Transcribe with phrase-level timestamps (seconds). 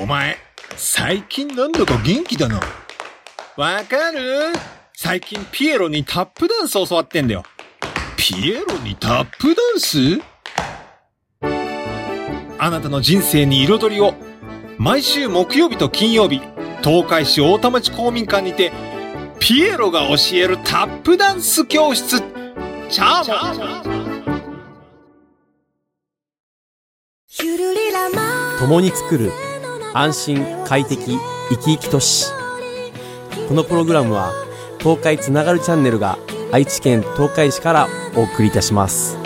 [0.00, 0.36] お前、
[0.76, 2.60] 最近なんだか元気だな。
[3.56, 4.52] わかる？
[4.96, 7.44] 最近ピエロにタップダンス教わってんだよ。
[8.16, 10.20] ピエロにタップダンス？
[12.58, 14.14] あなたの人生に彩りを。
[14.78, 16.40] 毎週木曜日と金曜日、
[16.82, 18.72] 東海市大田町公民館にて、
[19.38, 22.20] ピエロが教えるタップダンス教室。
[22.90, 23.36] チャーモ
[23.80, 23.84] ン
[28.58, 29.30] 共に作る
[29.96, 31.16] 安心快適
[31.50, 32.26] 生き生き都市
[33.48, 34.32] このプログラムは
[34.80, 36.18] 東海つながるチャンネルが
[36.50, 39.16] 愛知県東海市からお送りいたします。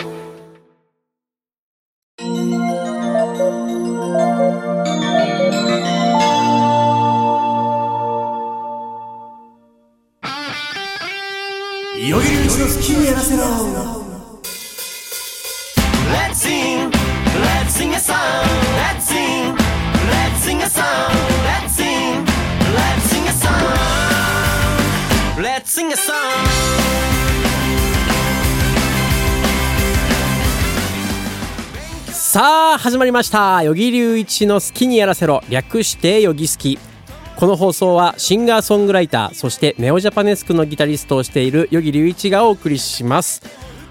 [11.97, 13.98] いよいようちの好きにやらせろ。
[32.69, 33.63] さあ始まりました。
[33.63, 35.41] 与木隆一の好きにやらせろ。
[35.49, 36.77] 略してよぎ好き
[37.35, 43.41] この放送はシンガーソングライターそしてネオジャパネスクのギタリストをしている与木隆一がお送りします。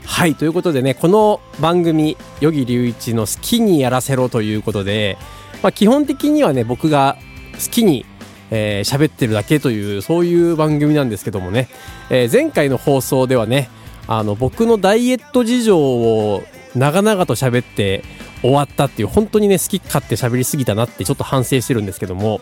[0.05, 5.19] はいということでねこの番組「与木隆一の好きにやらせろ」ということで、
[5.61, 7.17] まあ、基本的にはね僕が
[7.55, 8.07] 好きに
[8.53, 11.69] えー喋ってるだけというそういう番組なんですけどもね、
[12.11, 13.71] えー前回の放送ではね
[14.07, 16.45] あの僕のダイエット事情を
[16.77, 18.05] 長々と喋って
[18.43, 22.41] 終わったっていう本当にね好き勝手喋りすぎたなってちょっと反省してるんですけども。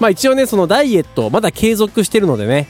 [0.00, 2.66] まあ一応ねそのダイエットまだ継続してるのでね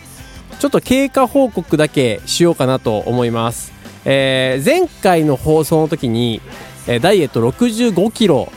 [0.59, 3.73] ちょっと経過報告だけしようかなと思います、
[4.05, 6.43] えー前回の放送の時に、
[6.87, 8.51] えーダイエット65キロ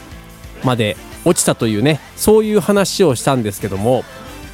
[0.64, 4.04] まで落ちたというねそういう話をしたんですけども、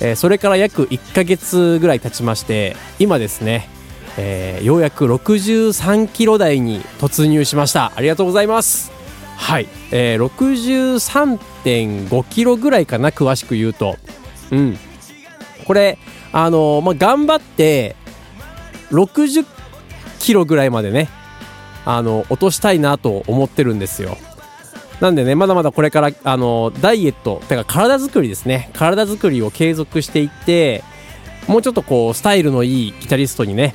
[0.02, 3.70] えーそれから約1ヶ月ぐらい経ちまして今ですね、
[4.18, 7.94] えーようやく63キロ台に突入しました。
[7.96, 8.99] ありがとうございます。
[9.40, 13.96] はい、えー63.5キロぐらいかな詳しく言うと。
[14.52, 14.78] うん。
[15.66, 15.98] これ
[16.32, 17.96] あのーまあ頑張って
[18.92, 19.46] 60
[20.20, 21.10] キロぐらいまでね
[21.86, 24.18] あの落としたいなと思ってるんですよ。
[25.00, 28.70] なんでねまだまだこれからあのダイエットてか体作りですね。
[28.74, 30.84] 体作りを継続していって
[31.48, 33.74] もうちょっとこうスタイルのいいギタリストにね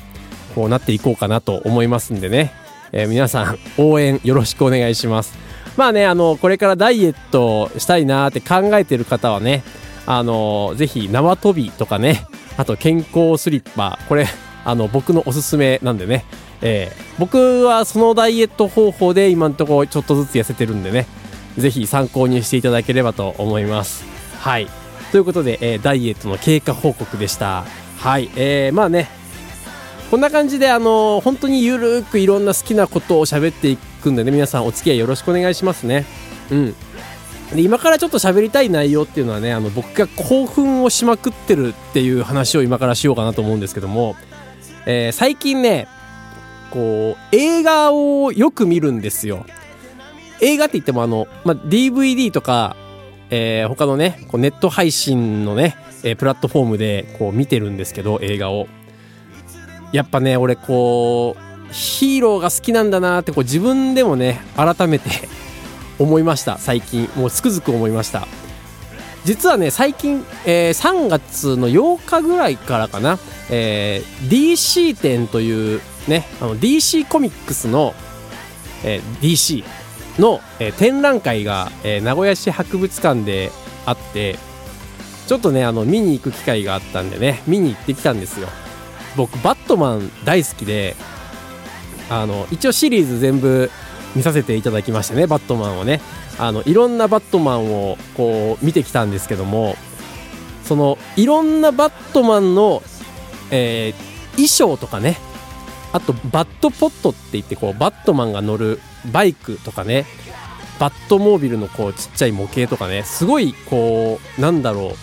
[0.55, 2.53] こうなっていこうかなと思いますんでね、
[2.93, 5.44] えー皆さん応援よろしくお願いします。
[5.77, 9.63] まあねあのこれからダイエットしたいなって考えてる方はね
[10.07, 12.27] あのぜひ縄跳びとかね
[12.57, 14.27] あと健康スリッパこれ
[14.65, 16.25] あの僕のおすすめなんでね。
[16.63, 21.07] えー僕はそのダイエット方法で今のところちょっとずつ痩せてるんでね。
[21.57, 24.05] ぜひ参考にしていただければと思います。
[24.41, 24.67] はい。
[25.13, 27.65] ということで、えーダイエットの経過報告でした。
[27.99, 28.31] はい。
[28.37, 29.09] えーまあね
[30.11, 36.05] こんな感じであの本当にゆるーくいろんな好きなことを喋っていくんでね皆さんお付き合いよろしくお願いしますね。
[36.51, 36.75] うん。
[37.55, 44.17] で今からちょっと喋りたい内容っていうのはねあの僕が興奮をしまくってるっていう話を今からしようかなと思うんですけども、
[44.87, 45.87] えー最近ね
[46.71, 49.47] こう映画をよく見るんですよ。
[50.41, 52.77] 映画って言ってもあの、ま、DVD とか、
[53.31, 58.67] えー他のねこうネット配信のね、えープラットフォームでこう見てるんですけど映画を。
[59.93, 65.11] やっぱね俺こうヒーローが好きなんだなってこう自分でもね改めて
[65.99, 66.59] 思いました。
[66.59, 67.09] 最近。
[67.17, 68.27] もうつくづく思いました。
[69.25, 77.95] 実はね最近、えー3月の8日ぐらいからかな、えー DC 展というねあの DC コミックスの、
[78.85, 79.65] えー DC
[80.19, 83.51] の、えー展覧会が、えー名古屋市博物館で
[83.87, 84.39] あって
[85.27, 88.49] ちょっとねあの見に行く機会があったんでね見に行ってきたんですよ。
[89.17, 90.97] 僕バットマン大好きで
[92.11, 93.71] あの一応シリーズ全部
[94.15, 96.01] 見させていただきましてねバットマンをね。
[96.37, 99.77] あのいろんなバットマンをこう見てきたんですけども
[100.65, 102.83] そのいろんなバットマンの、
[103.53, 105.17] えー衣装とかね
[105.93, 108.81] あとバットポットって言ってこうバットマンが乗る
[109.13, 110.07] バイクとかね
[110.81, 114.95] バットモービルのこうちっちゃい模型とかねすごいこうなんだろ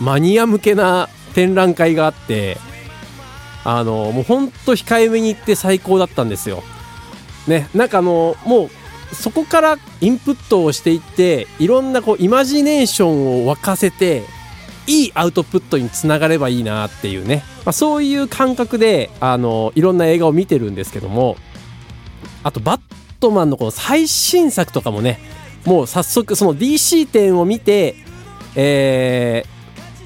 [0.00, 2.58] うマニア向けな展覧会があって
[3.64, 6.62] あのもうほんと控えめに行って最高だったんですよ。
[7.46, 8.70] ねなんかあのも
[9.12, 14.22] うそこからインプットをしていっていろんなこうイマジネーションを沸かせて
[14.86, 21.36] いいアウトプットにつながればいいなっていうね、まあ、そういう感覚であのいろんな映画を見てるんですけども
[22.42, 22.80] あとバッ
[23.20, 25.20] トマンのこの最新作とかもね
[25.66, 27.96] もう早速その DC 展を見て
[28.56, 29.62] えー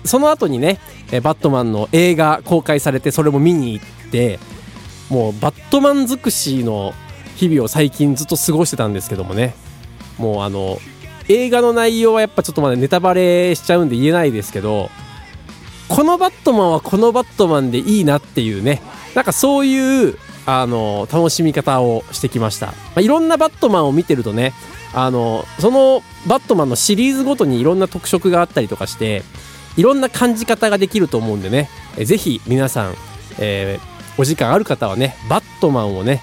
[0.06, 0.78] その後にね、
[1.12, 4.38] えバットマンの映画公開されてそれも見に行って
[5.08, 6.92] もうバットマン尽くしの
[7.36, 9.54] 日々を最近ずっと過ごしてたんですけどもね。
[10.18, 10.78] もうあの
[11.28, 14.90] 映画の内容はやっぱちょっとまだネタバレしちゃうんで言えないですけど
[15.88, 18.80] このバットマンはこのバットマンでいいなっていうね。
[19.14, 24.52] なんかそういうあの楽しみ方をしてきました、まあ、いろんなバットマンを見てるとね
[24.94, 29.22] あのそのバットマンのシリーズごとにいろんな特色があったりとかして
[29.76, 31.68] いろんな感じ方ができると思うんでね。
[31.96, 32.94] えぜひ皆さん、
[33.38, 36.22] えーお時間ある方はねバットマンをね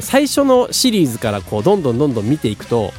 [0.00, 2.90] 最初のシリーズからこうどんどんどんどん見ていくと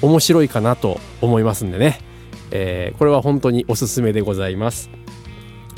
[0.00, 1.98] 面白いかなと思いますんでね、
[2.52, 4.90] えーこれは本当におすすめでございます。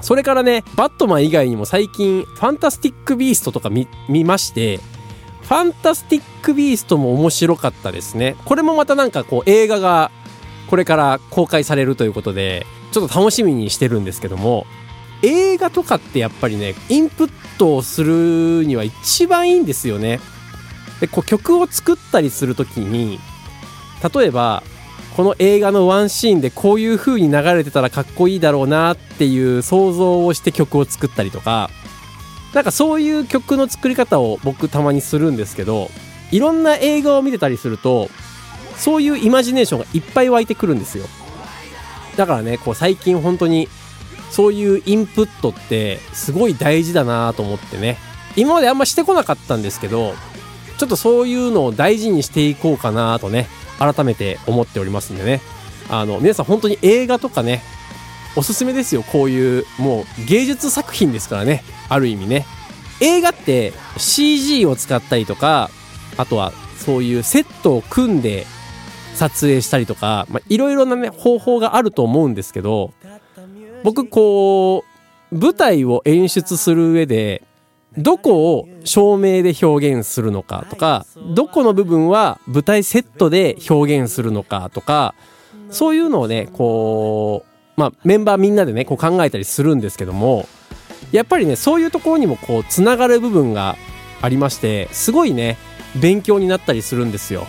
[0.03, 4.79] それからねバットマン以外にも最近ファンタスティック・ビーストとか見見まして
[5.43, 8.37] ファンタスティック・ビーストも面白かったですね。
[8.45, 10.11] これもまたなんかこう映画が
[10.73, 14.65] これから公開されるということでちょっと楽しみにしてるんですけども
[15.23, 20.19] 映画とかってやっぱりねインプットをするには一番いいんですよね。
[20.99, 23.21] でこう曲を作ったりするときに
[24.15, 24.63] 例えば
[25.15, 31.69] この映画のワンシーンでこういう風に流れてたらかっこいいだろうなっていう想像をして曲を作ったりとか
[32.55, 35.91] なんかそういう曲の作り方を僕たまにするんですけど
[36.31, 38.09] いろんな映画を見てたりすると
[38.77, 41.07] そういうイマジネーションがいっぱい湧いてくるんですよ。
[42.17, 43.69] だからねこう最近本当に
[44.31, 47.99] そういうインプットってすごい大事だなと思ってね。
[48.37, 50.15] 今まであんましてこなかったんですけど
[50.79, 53.47] ちょっとそういうのを大事にしていこうかなとね
[53.79, 55.41] 改めて思っておりますんでね。
[55.91, 57.63] あの皆さん本当に映画とかね
[58.37, 59.03] おすすめですよ。
[59.03, 61.63] こういうもう芸術作品ですからね。
[61.89, 62.47] ある意味ね。
[63.01, 65.71] 映画って CG を使ったりとか
[66.17, 68.47] あとはそういうセットを組んで
[69.15, 72.93] 撮影したりとかまあいろいろなね方法があると思うんですけど
[73.83, 74.85] 僕こ
[75.31, 77.43] う舞台を演出する上で
[77.97, 85.15] どこを照明で表現するのかとかどこの部分は舞台セットで表現するのかとか
[85.71, 87.45] そういうのをねこ
[87.77, 90.47] うまあメンバーみんなでねこう考えたりするんですけども
[91.11, 93.77] やっぱりねそういうところにもこうつながる部分が
[94.23, 95.59] ありましてすごいね
[96.01, 97.47] 勉強になったりするんですよ。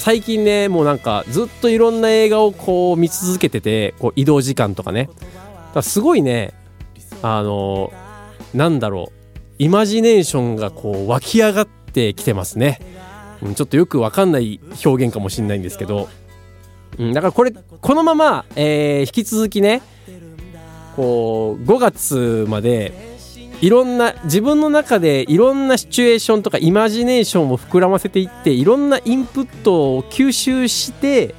[0.00, 5.08] 最近ねもうなんかずっといろんな映画をこう見続けててこう移動時間とかね。
[5.74, 6.54] だすごいね
[7.22, 7.92] あの
[8.54, 12.78] なんだろうイマジネーションがこう湧き上がってきてますね、
[13.42, 16.08] うん、ちょっとよくわかんない表現かもしれないんですけど、
[16.98, 19.82] うん、だからこれこのまま、えー引き続きね
[20.96, 23.13] こう5月まで
[23.64, 31.34] いろんな自分の中でいろんなシチュエーションとかイマジネーションを膨らませていっていろんなインプットを吸収して、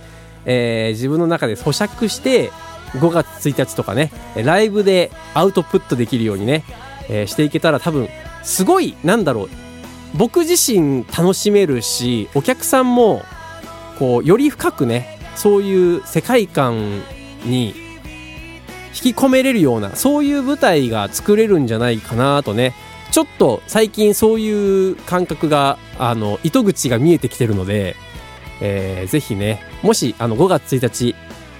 [0.45, 2.49] えー自分の中で咀嚼して
[2.93, 4.11] 5月1日とかね
[4.43, 6.63] ライブでアウトプットできるようにね、
[7.09, 8.09] えーしていけたら多分
[8.41, 9.49] すごいなんだろう。
[10.15, 13.21] 僕自身楽しめるしお客さんも
[13.99, 17.03] こうより深くねそういう世界観
[17.45, 17.84] に
[18.95, 22.73] 引き込めれるようなそういう舞台が作れるんじゃないかなとね。
[23.11, 27.95] ちょっと最近そういう感覚があの糸口が見えてきてるので、
[28.61, 31.15] えーぜひねもしあの5月1日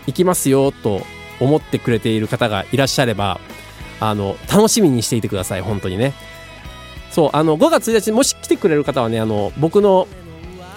[0.08, 1.02] 行きますよと
[1.40, 3.40] 思ってくれている方がいらっしゃれば
[4.00, 6.14] あの楽しみにしていてください本当にね。
[7.12, 10.08] そうあの5月1日もし来てくれる方はねあの僕の、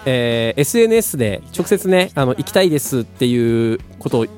[0.06, 4.34] えー SNS で直接ねあの行きたいですっていうことを伝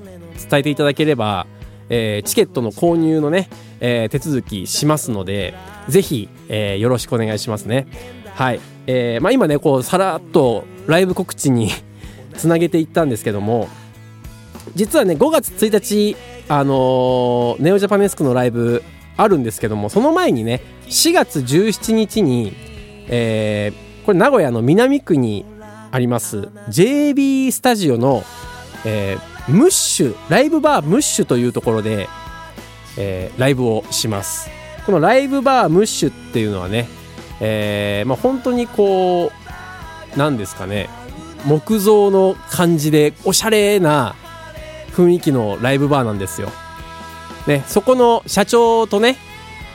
[0.52, 1.46] えていただければ、
[1.90, 5.54] えーチケットの購入のね、えー手続きしますので
[5.88, 7.86] ぜひ、えーよろしくお願いしますね。
[8.34, 11.70] はい、えーまあ、今ねこうさらっとライブ告知に
[12.38, 13.68] つなげていったんですけども
[14.74, 16.16] 実はね5月1日
[16.48, 18.82] あのーネオジャパネスクのライブ
[19.16, 22.54] あるんですけどもその前にね4月17日に、
[23.08, 23.72] え
[24.06, 25.44] これ名古屋の南区に
[25.92, 28.24] あります JB スタジオの、
[28.84, 32.08] えームッシュライブバームッシュというところで、
[32.96, 34.50] えーライブをします
[34.86, 36.88] このライブバームッシュっていうのはね、
[37.40, 39.30] えーまあ、本当にこ
[40.14, 40.88] うなんですかね
[41.46, 44.14] 木造の感じでおしゃれな
[44.92, 46.50] 雰囲気のライブバーなんですよ。
[47.46, 49.16] ね、そこの社長とね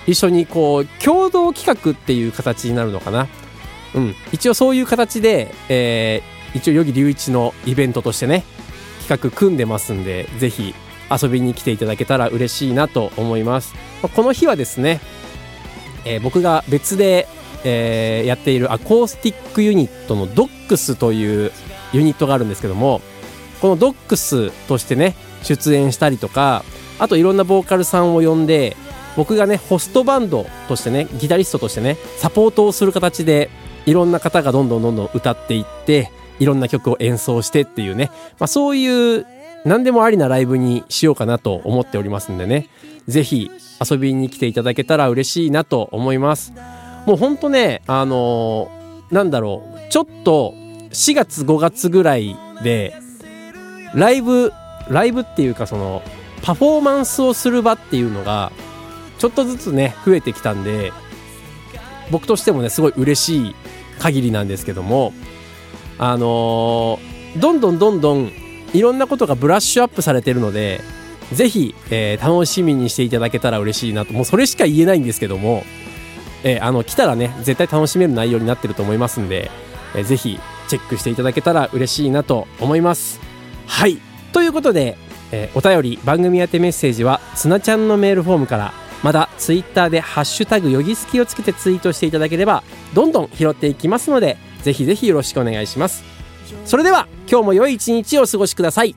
[0.06, 3.28] 一緒にこう共同企画っていう形になるのかな。
[3.96, 8.46] うん、一応そういう形で、えー一応余木隆一のイベントとしてね
[9.08, 10.74] 企画組んでますんでぜひ
[11.12, 13.76] 遊びに来ていただけたら嬉しいなと思います。
[14.02, 15.00] まこの日はですね、
[16.04, 17.28] えー僕が別で、
[17.64, 21.52] えーやっているアコースティックユニットのドックスという
[21.94, 23.02] ユニットがあるんですけども
[23.62, 26.64] このドックスとしてね出演したりとか
[27.00, 28.76] あといろんなボーカルさんを呼んで
[29.16, 33.50] 僕がねホストバンドとしてねギタリストとしてねサポートをする形で
[33.86, 39.26] いろんな方がどんどんどんどん歌っていっていろんな曲を演奏してっていうね、まあ、そういう
[39.66, 42.70] 何でもありなライブにしようかなと思っておりますんでね。
[43.08, 43.52] ぜひ
[43.88, 46.54] 遊びに来ていただけたら嬉しいなと思います。
[47.06, 49.92] もうほんとねあのーなんだろう。
[49.92, 50.54] ちょっと
[50.92, 52.94] 4月5月ぐらいで
[53.94, 54.52] ライブ
[54.90, 56.02] ライブっていうかその
[56.42, 58.52] パフォーマンスをする場っていうのが
[59.18, 60.92] ちょっとずつね増えてきたんで
[62.12, 63.56] 僕としてもねすごい嬉しい
[64.00, 65.14] 限りなんですけども
[65.98, 68.32] あのーどんどんどんどん
[68.74, 70.80] いろんなことがブラッシュアップされてるので
[71.34, 74.14] ぜひ、えー楽しみにしていただけたら嬉しいなと。
[74.14, 75.64] もうそれしか言えないんですけども、
[76.44, 79.50] えーあの来たらね絶対楽しめる内容になってると思いますんで、
[79.96, 83.20] えーぜひチェックしていただけたら嬉しいなと思います。
[83.68, 83.98] はい。
[84.34, 84.98] ということで、
[85.32, 88.74] えーお便り番組宛てメッセージはつなちゃんのメールフォームから
[89.04, 96.04] まだツイッターで「ハッシュタグよぎすき」をつけてツイートしていただければどんどん拾っていきますのでぜひぜひよろしくお願いします。
[96.66, 98.96] それでは今日も良い一日をお過ごしください。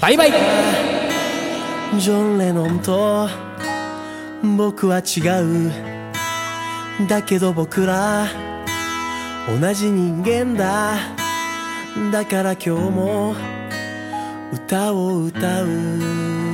[0.00, 0.32] バイバイ。
[2.00, 3.28] ジョン・レノンと
[4.56, 5.70] 僕は違う。
[7.08, 8.26] だけど僕ら
[9.60, 10.96] 同じ人間だ。
[12.10, 13.36] だから今日も
[14.52, 16.53] 歌を歌う。